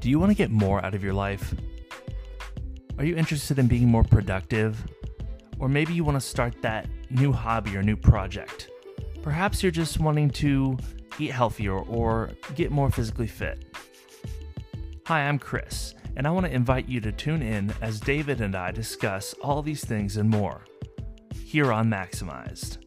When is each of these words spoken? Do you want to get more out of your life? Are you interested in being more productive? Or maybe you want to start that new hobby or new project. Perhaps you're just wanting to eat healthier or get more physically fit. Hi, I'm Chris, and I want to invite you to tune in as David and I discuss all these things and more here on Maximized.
Do 0.00 0.08
you 0.08 0.18
want 0.18 0.30
to 0.30 0.34
get 0.34 0.50
more 0.50 0.82
out 0.82 0.94
of 0.94 1.04
your 1.04 1.12
life? 1.12 1.54
Are 2.96 3.04
you 3.04 3.16
interested 3.16 3.58
in 3.58 3.66
being 3.66 3.86
more 3.86 4.02
productive? 4.02 4.82
Or 5.58 5.68
maybe 5.68 5.92
you 5.92 6.04
want 6.04 6.16
to 6.16 6.26
start 6.26 6.62
that 6.62 6.88
new 7.10 7.32
hobby 7.32 7.76
or 7.76 7.82
new 7.82 7.96
project. 7.96 8.70
Perhaps 9.22 9.62
you're 9.62 9.70
just 9.70 10.00
wanting 10.00 10.30
to 10.30 10.78
eat 11.18 11.32
healthier 11.32 11.76
or 11.76 12.30
get 12.54 12.70
more 12.70 12.90
physically 12.90 13.26
fit. 13.26 13.76
Hi, 15.04 15.28
I'm 15.28 15.38
Chris, 15.38 15.94
and 16.16 16.26
I 16.26 16.30
want 16.30 16.46
to 16.46 16.52
invite 16.52 16.88
you 16.88 17.02
to 17.02 17.12
tune 17.12 17.42
in 17.42 17.70
as 17.82 18.00
David 18.00 18.40
and 18.40 18.56
I 18.56 18.70
discuss 18.70 19.34
all 19.42 19.60
these 19.60 19.84
things 19.84 20.16
and 20.16 20.30
more 20.30 20.64
here 21.44 21.70
on 21.70 21.90
Maximized. 21.90 22.78